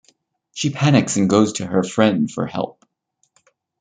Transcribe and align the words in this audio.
She 0.51 0.71
panics 0.71 1.15
and 1.17 1.29
goes 1.29 1.53
to 1.53 1.65
her 1.67 1.83
friends 1.83 2.33
for 2.33 2.47
help. 2.47 2.87